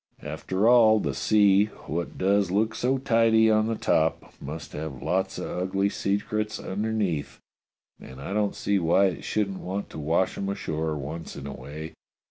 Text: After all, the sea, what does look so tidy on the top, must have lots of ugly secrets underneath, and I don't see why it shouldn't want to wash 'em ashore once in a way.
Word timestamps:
After 0.23 0.67
all, 0.67 0.99
the 0.99 1.13
sea, 1.13 1.65
what 1.85 2.17
does 2.17 2.49
look 2.49 2.73
so 2.73 2.97
tidy 2.97 3.51
on 3.51 3.67
the 3.67 3.75
top, 3.75 4.33
must 4.41 4.73
have 4.73 5.03
lots 5.03 5.37
of 5.37 5.45
ugly 5.47 5.89
secrets 5.89 6.59
underneath, 6.59 7.37
and 7.99 8.19
I 8.19 8.33
don't 8.33 8.55
see 8.55 8.79
why 8.79 9.09
it 9.09 9.23
shouldn't 9.23 9.59
want 9.59 9.91
to 9.91 9.99
wash 9.99 10.39
'em 10.39 10.49
ashore 10.49 10.97
once 10.97 11.35
in 11.35 11.45
a 11.45 11.53
way. 11.53 11.93